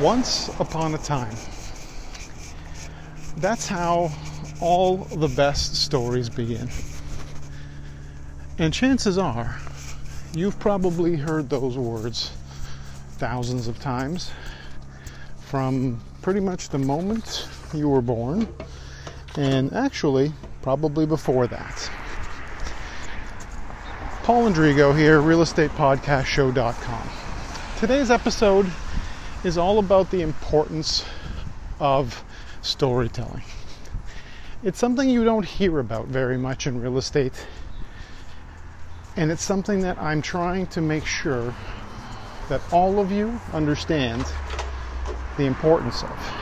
[0.00, 1.36] Once upon a time.
[3.36, 4.10] That's how
[4.60, 6.68] all the best stories begin.
[8.58, 9.56] And chances are,
[10.34, 12.32] you've probably heard those words
[13.18, 14.32] thousands of times
[15.38, 18.48] from pretty much the moment you were born,
[19.36, 20.32] and actually,
[20.62, 21.90] probably before that.
[24.24, 27.08] Paul Andrigo here, realestatepodcastshow.com.
[27.78, 28.66] Today's episode
[29.44, 31.04] is all about the importance
[31.78, 32.24] of
[32.62, 33.42] storytelling.
[34.62, 37.46] It's something you don't hear about very much in real estate,
[39.16, 41.54] and it's something that I'm trying to make sure
[42.48, 44.24] that all of you understand
[45.36, 46.32] the importance of.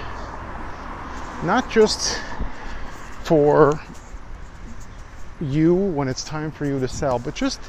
[1.45, 2.20] Not just
[3.25, 3.80] for
[5.41, 7.61] you when it's time for you to sell, but just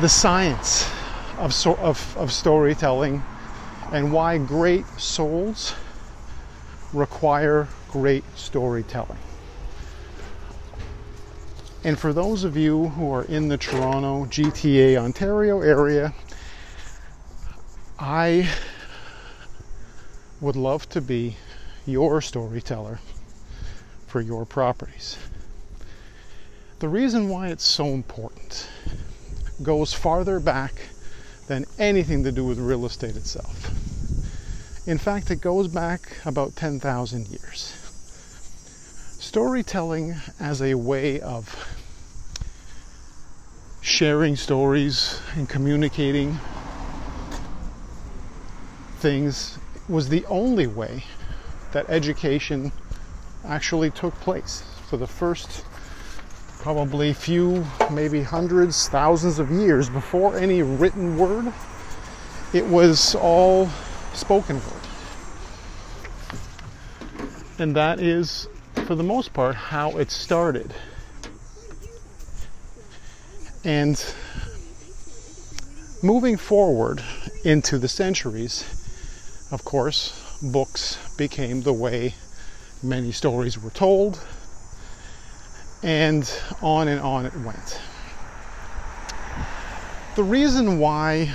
[0.00, 0.90] the science
[1.40, 3.22] of, of, of storytelling
[3.92, 5.74] and why great souls
[6.92, 9.18] require great storytelling.
[11.82, 16.12] And for those of you who are in the Toronto, GTA, Ontario area,
[17.98, 18.48] I
[20.42, 21.36] would love to be
[21.86, 23.00] your storyteller
[24.06, 25.16] for your properties.
[26.80, 28.68] The reason why it's so important
[29.62, 30.74] goes farther back
[31.50, 33.72] than anything to do with real estate itself.
[34.86, 37.74] In fact, it goes back about 10,000 years.
[39.18, 41.52] Storytelling as a way of
[43.80, 46.38] sharing stories and communicating
[48.98, 51.02] things was the only way
[51.72, 52.70] that education
[53.44, 55.64] actually took place for the first
[56.60, 61.52] probably few, maybe hundreds, thousands of years before any written word.
[62.52, 63.68] It was all
[64.12, 64.74] spoken word.
[67.58, 68.46] And that is,
[68.86, 70.74] for the most part, how it started.
[73.64, 74.02] And
[76.02, 77.02] moving forward
[77.44, 78.64] into the centuries,
[79.50, 82.14] of course, books became the way
[82.82, 84.22] many stories were told,
[85.82, 86.30] and
[86.62, 87.80] on and on it went.
[90.16, 91.32] The reason why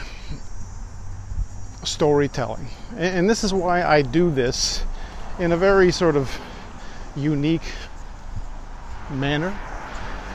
[1.84, 2.68] storytelling,
[2.98, 4.84] and this is why I do this
[5.40, 6.30] in a very sort of
[7.16, 7.62] unique
[9.12, 9.58] manner.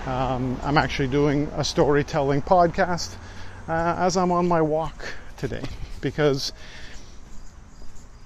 [0.06, 3.16] Um, I'm actually doing a storytelling podcast
[3.68, 5.04] uh, as I'm on my walk
[5.36, 5.62] today
[6.00, 6.52] because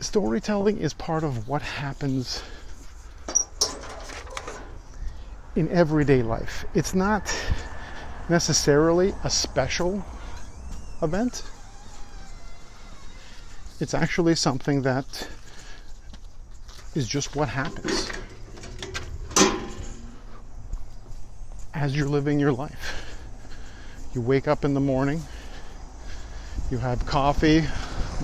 [0.01, 2.43] storytelling is part of what happens
[5.57, 6.65] in everyday life.
[6.75, 7.33] It's not
[8.29, 10.05] necessarily a special
[11.03, 11.45] event.
[13.81, 15.29] It's actually something that
[16.95, 18.11] is just what happens
[21.75, 23.17] as you're living your life.
[24.15, 25.21] You wake up in the morning,
[26.71, 27.65] you have coffee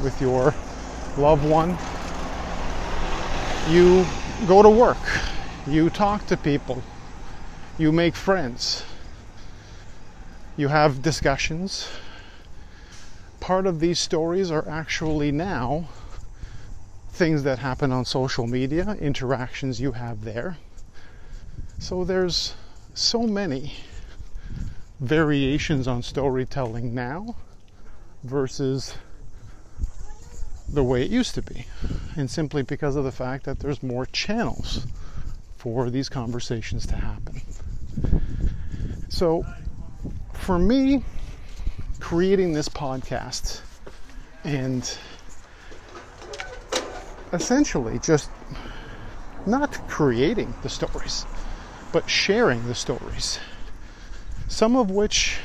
[0.03, 0.55] with your
[1.19, 1.77] loved one,
[3.69, 4.07] you
[4.47, 4.97] go to work,
[5.67, 6.81] you talk to people,
[7.81, 8.85] you make friends,
[10.55, 11.89] you have discussions.
[13.41, 15.89] Part of these stories are actually now
[17.11, 20.59] things that happen on social media, interactions you have there.
[21.79, 22.53] So there's
[22.93, 23.73] so many
[25.01, 27.35] variations on storytelling now
[28.23, 28.95] versus
[30.69, 31.65] the way it used to be.
[32.15, 34.87] And simply because of the fact that there's more channels
[35.57, 37.41] for these conversations to happen.
[39.11, 39.45] So,
[40.33, 41.03] for me,
[41.99, 43.61] creating this podcast
[44.45, 44.89] and
[47.33, 48.31] essentially just
[49.47, 51.27] not creating the stories,
[51.93, 53.41] but sharing the stories,
[54.47, 55.39] some of which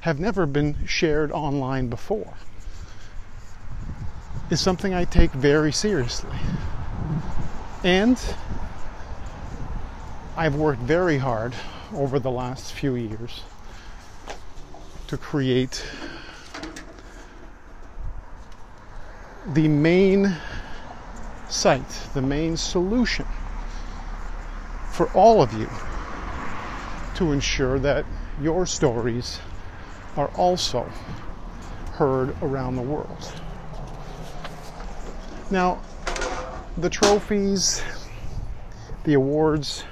[0.00, 2.34] have never been shared online before,
[4.50, 6.36] is something I take very seriously.
[7.84, 8.20] And
[10.36, 11.54] I've worked very hard
[11.92, 13.42] over the last few years
[15.06, 15.84] to create
[19.48, 20.34] the main
[21.48, 23.26] site, the main solution
[24.92, 25.68] for all of you
[27.16, 28.04] to ensure that
[28.40, 29.40] your stories
[30.16, 30.82] are also
[31.92, 33.32] heard around the world.
[35.50, 35.80] Now,
[36.76, 37.82] the trophies,
[39.04, 39.84] the awards,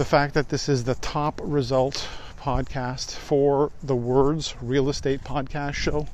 [0.00, 2.08] the fact that this is the top result
[2.40, 6.06] podcast for the Words Real Estate Podcast Show.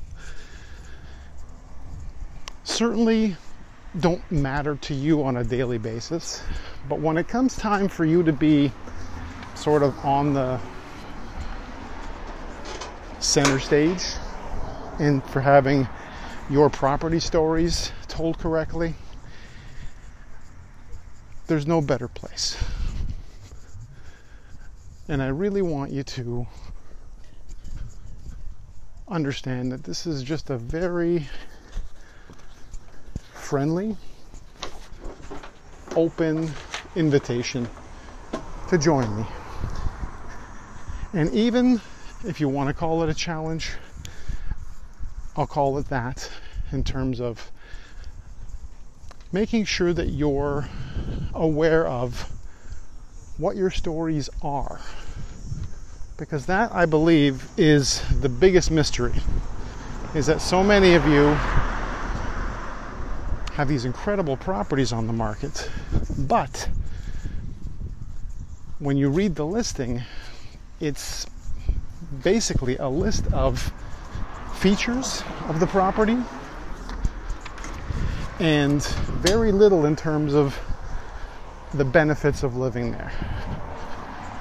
[2.65, 3.37] certainly
[4.01, 6.43] don't matter to you on a daily basis.
[6.89, 8.73] But when it comes time for you to be
[9.55, 10.59] sort of on the
[13.19, 14.03] center stage
[14.99, 15.87] and for having
[16.49, 18.95] your property stories told correctly,
[21.47, 22.61] there's no better place.
[25.09, 26.45] And I really want you to
[29.07, 31.25] understand that this is just a very
[33.33, 33.95] friendly,
[35.95, 36.51] open
[36.97, 37.69] invitation
[38.67, 39.25] to join me.
[41.13, 41.79] And even
[42.25, 43.71] if you want to call it a challenge,
[45.37, 46.29] I'll call it that
[46.73, 47.49] in terms of
[49.31, 50.67] making sure that you're
[51.33, 52.29] aware of
[53.37, 54.79] what your stories are.
[56.17, 59.13] Because that, I believe, is the biggest mystery.
[60.15, 61.25] Is that so many of you
[63.53, 65.69] have these incredible properties on the market,
[66.17, 66.69] but
[68.79, 70.01] when you read the listing,
[70.79, 71.25] it's
[72.23, 73.71] basically a list of
[74.55, 76.17] features of the property
[78.39, 78.83] and
[79.21, 80.57] very little in terms of
[81.73, 83.11] the benefits of living there.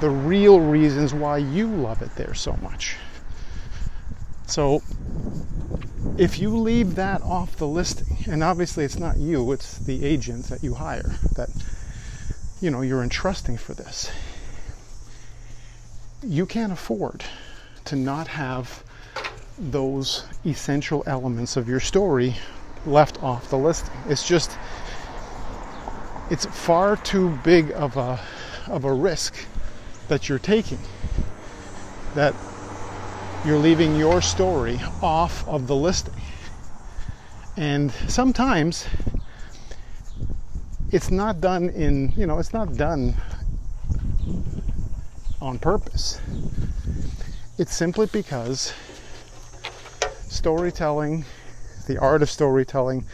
[0.01, 2.97] The real reasons why you love it there so much.
[4.47, 4.83] So,
[6.19, 10.47] if you leave that off the listing, and obviously it's not you, it's the agent
[10.47, 11.51] that you hire that
[12.61, 14.11] you know you're entrusting for this.
[16.23, 17.25] You can't afford
[17.87, 18.83] to not have
[19.59, 22.37] those essential elements of your story
[22.85, 23.95] left off the listing.
[24.09, 24.57] It's just
[26.31, 28.21] it's far too big of a
[28.69, 29.35] of a risk
[30.09, 30.79] that you're taking
[32.17, 32.35] that
[33.45, 36.15] you're leaving your story off of the listing.
[37.57, 38.89] And sometimes
[40.91, 43.15] it's not done in, you know, it's not done
[45.41, 46.21] on purpose.
[47.59, 48.73] It's simply because
[50.23, 51.25] storytelling,
[51.87, 53.05] the art of storytelling,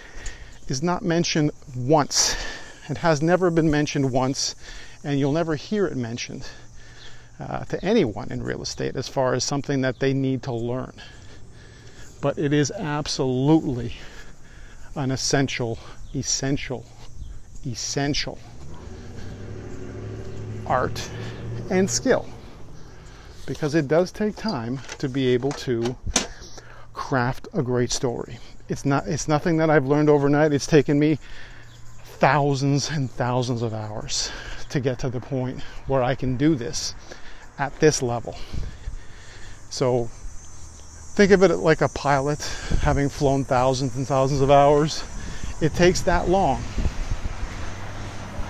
[0.69, 2.37] is not mentioned once.
[2.93, 4.55] It has never been mentioned once,
[5.03, 6.47] and you'll never hear it mentioned
[7.41, 10.93] uh, to anyone in real estate as far as something that they need to learn.
[12.21, 13.95] But it is absolutely
[14.95, 15.79] an essential,
[16.15, 16.85] essential,
[17.67, 18.39] essential
[20.67, 21.09] art
[21.71, 22.29] and skill
[23.47, 25.97] because it does take time to be able to
[26.93, 28.39] craft a great story.
[28.69, 30.53] It's not it's nothing that I've learned overnight.
[30.53, 31.19] It's taken me
[32.23, 34.31] thousands and thousands of hours
[34.69, 36.95] to get to the point where I can do this
[37.59, 38.37] at this level.
[39.71, 40.05] So
[41.17, 42.41] think of it like a pilot
[42.81, 45.03] having flown thousands and thousands of hours.
[45.61, 46.63] It takes that long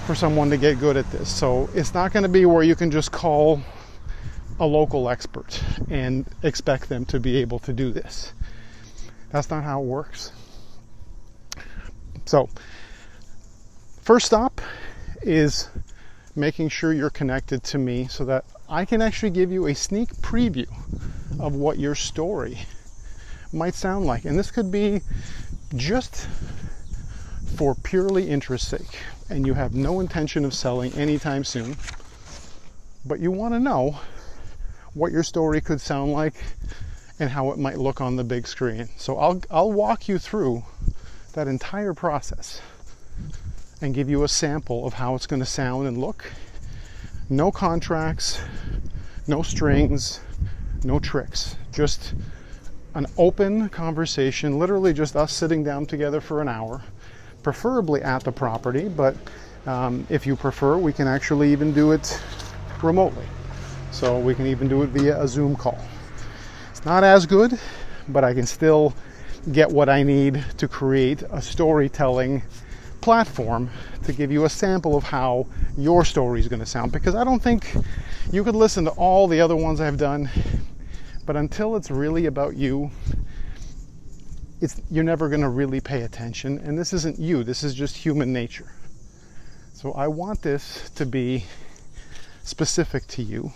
[0.06, 1.34] for someone to get good at this.
[1.34, 3.62] So it's not going to be where you can just call
[4.60, 8.34] a local expert and expect them to be able to do this.
[9.30, 10.30] That's not how it works.
[12.26, 12.50] So,
[14.02, 14.60] first stop
[15.22, 15.68] is
[16.34, 20.10] making sure you're connected to me so that I can actually give you a sneak
[20.16, 20.66] preview
[21.38, 22.58] of what your story
[23.52, 24.24] might sound like.
[24.24, 25.02] And this could be
[25.76, 26.26] just
[27.56, 28.98] for purely interest sake,
[29.30, 31.76] and you have no intention of selling anytime soon,
[33.04, 34.00] but you want to know
[34.94, 36.34] what your story could sound like
[37.20, 38.88] and how it might look on the big screen.
[38.96, 40.64] So I'll, I'll walk you through
[41.34, 42.60] that entire process
[43.82, 46.24] and give you a sample of how it's going to sound and look
[47.28, 48.40] no contracts,
[49.26, 50.20] no strings,
[50.84, 51.56] no tricks.
[51.72, 52.14] Just
[52.94, 56.82] an open conversation, literally just us sitting down together for an hour,
[57.42, 59.16] preferably at the property, but
[59.66, 62.20] um, if you prefer, we can actually even do it
[62.82, 63.24] remotely.
[63.92, 65.78] So we can even do it via a Zoom call.
[66.70, 67.58] It's not as good,
[68.08, 68.94] but I can still
[69.52, 72.42] get what I need to create a storytelling
[73.02, 73.68] platform
[74.04, 77.24] to give you a sample of how your story is going to sound because I
[77.24, 77.74] don't think
[78.30, 80.30] you could listen to all the other ones I've done,
[81.26, 82.90] but until it's really about you,
[84.60, 86.58] it's, you're never going to really pay attention.
[86.60, 88.72] And this isn't you, this is just human nature.
[89.74, 91.44] So I want this to be
[92.44, 93.52] specific to you.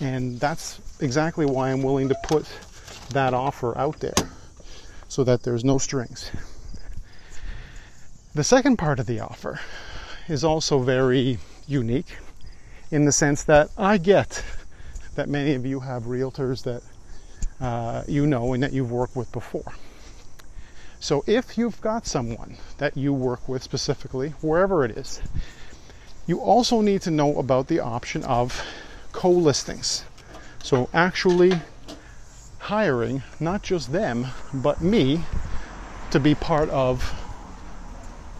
[0.00, 2.46] And that's exactly why I'm willing to put
[3.10, 4.14] that offer out there
[5.08, 6.30] so that there's no strings.
[8.34, 9.60] The second part of the offer
[10.26, 11.36] is also very
[11.68, 12.16] unique
[12.90, 14.42] in the sense that I get
[15.16, 16.82] that many of you have realtors that
[17.60, 19.74] uh, you know and that you've worked with before.
[20.98, 25.20] So if you've got someone that you work with specifically, wherever it is,
[26.26, 28.64] you also need to know about the option of
[29.12, 30.06] co listings.
[30.62, 31.60] So actually
[32.60, 35.22] hiring not just them, but me
[36.12, 37.21] to be part of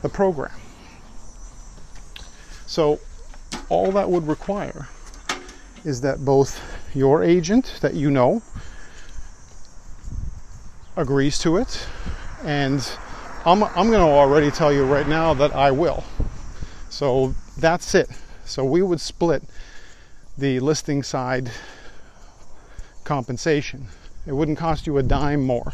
[0.02, 0.52] the program.
[2.66, 3.00] So
[3.68, 4.88] all that would require
[5.84, 6.60] is that both
[6.94, 8.42] your agent that you know
[10.96, 11.86] agrees to it
[12.44, 12.86] and
[13.44, 16.04] I'm, I'm going to already tell you right now that I will.
[16.90, 18.08] So that's it.
[18.44, 19.42] So we would split
[20.38, 21.50] the listing side
[23.04, 23.86] compensation.
[24.26, 25.72] It wouldn't cost you a dime more,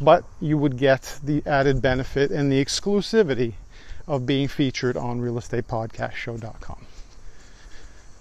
[0.00, 3.54] but you would get the added benefit and the exclusivity
[4.06, 6.86] of being featured on realestatepodcastshow.com.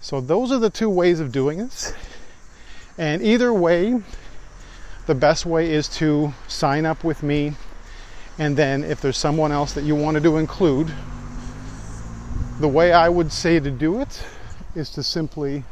[0.02, 1.94] So those are the two ways of doing this.
[2.98, 4.02] And either way,
[5.06, 7.54] the best way is to sign up with me.
[8.40, 10.92] And then if there's someone else that you wanted to include,
[12.60, 14.24] the way I would say to do it
[14.76, 15.64] is to simply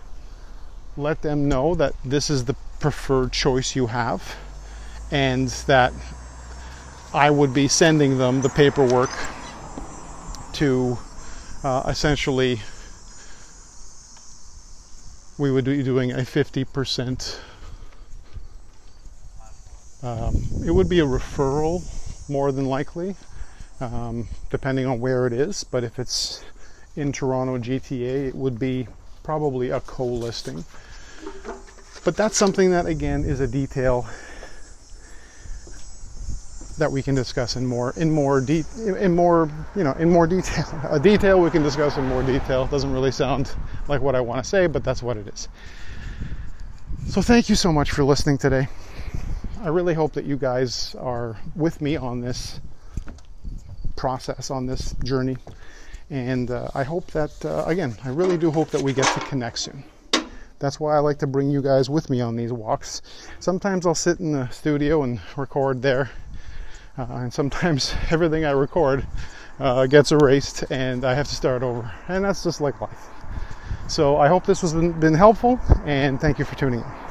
[0.97, 4.35] let them know that this is the preferred choice you have
[5.11, 5.93] and that
[7.13, 9.09] I would be sending them the paperwork
[10.53, 10.97] to
[11.63, 12.61] uh, essentially
[15.37, 17.39] we would be doing a 50%
[20.03, 20.35] um,
[20.65, 21.83] it would be a referral
[22.29, 23.15] more than likely
[23.79, 26.43] um, depending on where it is but if it's
[26.95, 28.87] in toronto gta it would be
[29.25, 30.63] probably a co-listing.
[32.05, 34.05] But that's something that again is a detail
[36.77, 40.27] that we can discuss in more in more de- in more you know in more
[40.27, 40.65] detail.
[40.89, 42.67] A detail we can discuss in more detail.
[42.67, 43.53] Doesn't really sound
[43.87, 45.47] like what i want to say but that's what it is.
[47.07, 48.67] So thank you so much for listening today.
[49.61, 52.59] I really hope that you guys are with me on this
[53.95, 55.37] process on this journey.
[56.09, 59.19] And uh, i hope that uh, again i really do hope that we get to
[59.21, 59.83] connect soon.
[60.59, 63.01] That's why I like to bring you guys with me on these walks.
[63.39, 66.09] Sometimes I'll sit in the studio and record there
[66.97, 69.05] uh, and sometimes everything I record
[69.59, 71.91] uh, gets erased and I have to start over.
[72.07, 73.09] And that's just like life.
[73.87, 77.05] So I hope this has been, been helpful and thank you for tuning in.